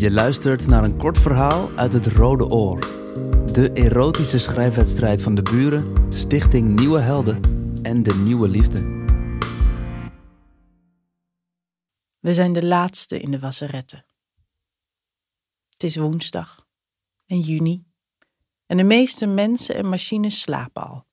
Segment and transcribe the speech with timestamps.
[0.00, 2.80] Je luistert naar een kort verhaal uit het Rode Oor.
[3.52, 7.40] De erotische schrijfwedstrijd van de buren, Stichting Nieuwe Helden
[7.82, 8.78] en de Nieuwe Liefde.
[12.18, 14.04] We zijn de laatste in de wasseretten.
[15.68, 16.66] Het is woensdag
[17.26, 17.84] en juni
[18.66, 21.06] en de meeste mensen en machines slapen al.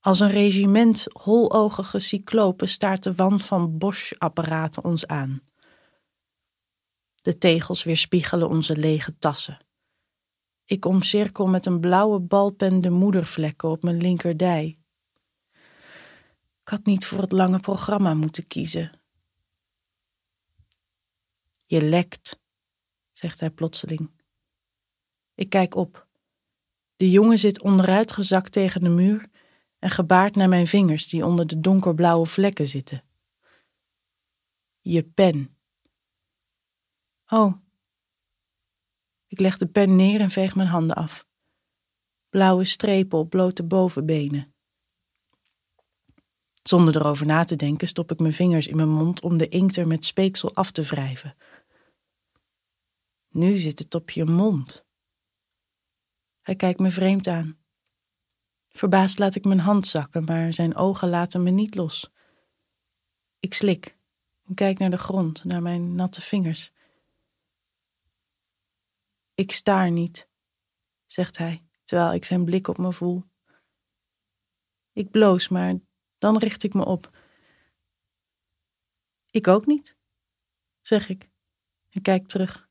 [0.00, 5.42] Als een regiment hologige cyclopen staart de wand van Bosch-apparaten ons aan.
[7.24, 9.58] De tegels weerspiegelen onze lege tassen.
[10.64, 14.76] Ik omcirkel met een blauwe balpen de moedervlekken op mijn linkerdij.
[16.60, 19.00] Ik had niet voor het lange programma moeten kiezen.
[21.66, 22.40] Je lekt,
[23.12, 24.10] zegt hij plotseling.
[25.34, 26.06] Ik kijk op.
[26.96, 29.28] De jongen zit onderuitgezakt tegen de muur
[29.78, 33.04] en gebaart naar mijn vingers die onder de donkerblauwe vlekken zitten.
[34.80, 35.53] Je pen.
[37.28, 37.54] Oh.
[39.26, 41.26] Ik leg de pen neer en veeg mijn handen af.
[42.28, 44.54] Blauwe strepen op blote bovenbenen.
[46.62, 49.76] Zonder erover na te denken stop ik mijn vingers in mijn mond om de inkt
[49.76, 51.36] er met speeksel af te wrijven.
[53.28, 54.84] Nu zit het op je mond.
[56.40, 57.58] Hij kijkt me vreemd aan.
[58.68, 62.10] Verbaasd laat ik mijn hand zakken, maar zijn ogen laten me niet los.
[63.38, 63.96] Ik slik
[64.46, 66.72] en kijk naar de grond, naar mijn natte vingers.
[69.34, 70.28] Ik staar niet,
[71.06, 73.24] zegt hij, terwijl ik zijn blik op me voel.
[74.92, 75.74] Ik bloos, maar
[76.18, 77.18] dan richt ik me op.
[79.30, 79.96] Ik ook niet,
[80.80, 81.32] zeg ik
[81.94, 82.68] en kijk terug.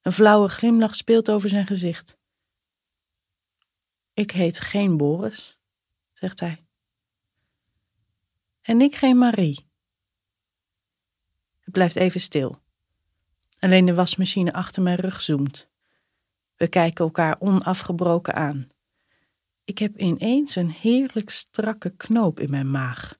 [0.00, 2.18] Een flauwe glimlach speelt over zijn gezicht.
[4.12, 5.58] Ik heet geen Boris,
[6.12, 6.64] zegt hij.
[8.60, 9.70] En ik geen Marie.
[11.60, 12.62] Het blijft even stil.
[13.58, 15.71] Alleen de wasmachine achter mijn rug zoomt.
[16.62, 18.68] We kijken elkaar onafgebroken aan.
[19.64, 23.18] Ik heb ineens een heerlijk strakke knoop in mijn maag.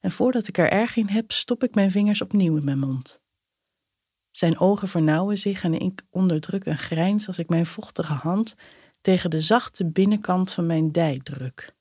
[0.00, 3.20] En voordat ik er erg in heb, stop ik mijn vingers opnieuw in mijn mond.
[4.30, 8.56] Zijn ogen vernauwen zich en ik onderdruk een grijns als ik mijn vochtige hand
[9.00, 11.74] tegen de zachte binnenkant van mijn dij druk.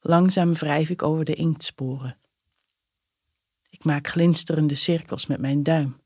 [0.00, 2.18] Langzaam wrijf ik over de inktsporen.
[3.68, 6.00] Ik maak glinsterende cirkels met mijn duim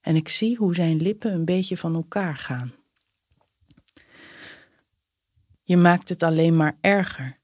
[0.00, 2.78] en ik zie hoe zijn lippen een beetje van elkaar gaan.
[5.68, 7.38] Je maakt het alleen maar erger.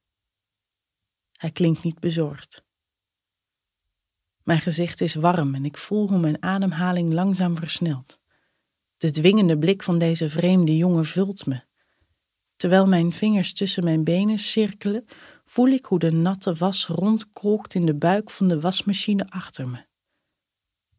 [1.32, 2.64] Hij klinkt niet bezorgd.
[4.42, 8.20] Mijn gezicht is warm en ik voel hoe mijn ademhaling langzaam versnelt.
[8.96, 11.62] De dwingende blik van deze vreemde jongen vult me.
[12.56, 15.04] Terwijl mijn vingers tussen mijn benen cirkelen,
[15.44, 19.84] voel ik hoe de natte was rondkolkt in de buik van de wasmachine achter me.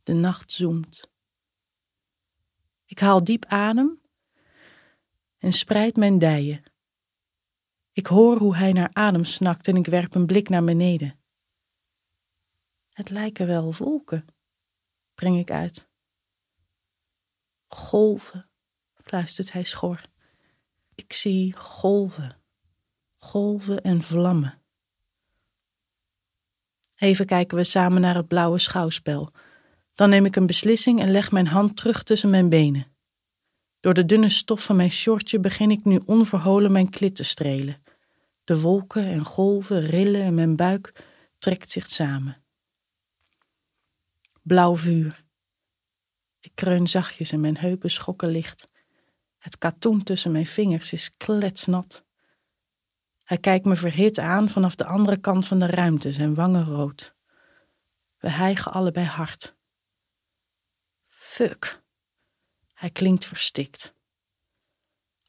[0.03, 1.09] De nacht zoemt.
[2.85, 4.01] Ik haal diep adem
[5.37, 6.73] en spreid mijn dijen.
[7.95, 11.19] Ik hoor hoe hij naar adem snakt en ik werp een blik naar beneden.
[12.91, 14.25] Het lijken wel wolken,
[15.13, 15.87] breng ik uit.
[17.67, 18.49] Golven,
[18.93, 20.01] fluistert hij schor.
[20.95, 22.41] Ik zie golven,
[23.15, 24.61] golven en vlammen.
[26.95, 29.31] Even kijken we samen naar het blauwe schouwspel.
[29.93, 32.95] Dan neem ik een beslissing en leg mijn hand terug tussen mijn benen.
[33.79, 37.83] Door de dunne stof van mijn shortje begin ik nu onverholen mijn klit te strelen.
[38.45, 41.03] De wolken en golven rillen en mijn buik
[41.39, 42.43] trekt zich samen.
[44.41, 45.23] Blauw vuur.
[46.39, 48.69] Ik kreun zachtjes en mijn heupen schokken licht.
[49.37, 52.05] Het katoen tussen mijn vingers is kletsnat.
[53.23, 57.15] Hij kijkt me verhit aan vanaf de andere kant van de ruimte, zijn wangen rood.
[58.17, 59.55] We hijgen allebei hard.
[61.07, 61.83] Fuck.
[62.73, 63.93] Hij klinkt verstikt.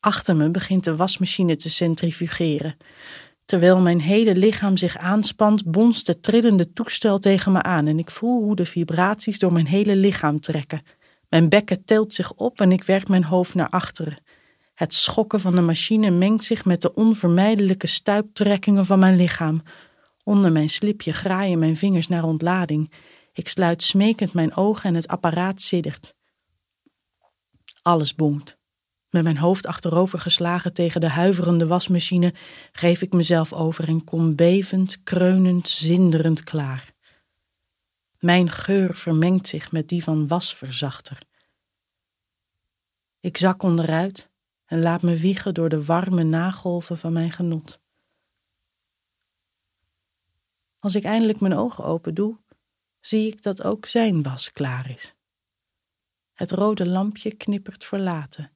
[0.06, 2.76] Achter me begint de wasmachine te centrifugeren.
[3.44, 8.10] Terwijl mijn hele lichaam zich aanspant, bonst het trillende toestel tegen me aan en ik
[8.10, 10.82] voel hoe de vibraties door mijn hele lichaam trekken.
[11.28, 14.18] Mijn bekken tilt zich op en ik werk mijn hoofd naar achteren.
[14.74, 19.62] Het schokken van de machine mengt zich met de onvermijdelijke stuiptrekkingen van mijn lichaam.
[20.24, 22.92] Onder mijn slipje graaien mijn vingers naar ontlading.
[23.32, 26.14] Ik sluit smekend mijn ogen en het apparaat siddert.
[27.82, 28.55] Alles bonkt.
[29.16, 32.34] Met mijn hoofd achterover geslagen tegen de huiverende wasmachine
[32.72, 36.92] geef ik mezelf over en kom bevend, kreunend, zinderend klaar.
[38.18, 41.18] Mijn geur vermengt zich met die van wasverzachter.
[43.20, 44.30] Ik zak onderuit
[44.64, 47.80] en laat me wiegen door de warme nagolven van mijn genot.
[50.78, 52.38] Als ik eindelijk mijn ogen open doe,
[53.00, 55.14] zie ik dat ook zijn was klaar is.
[56.32, 58.55] Het rode lampje knippert verlaten.